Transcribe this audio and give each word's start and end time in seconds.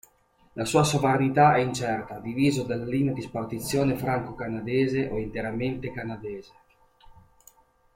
La 0.55 0.65
sua 0.65 0.83
sovranità 0.83 1.53
è 1.53 1.59
incerta: 1.59 2.17
diviso 2.17 2.63
dalla 2.63 2.85
linea 2.85 3.13
di 3.13 3.21
spartizione 3.21 3.93
franco-canadese 3.95 5.07
o 5.11 5.19
interamente 5.19 5.91
canadese. 5.91 6.51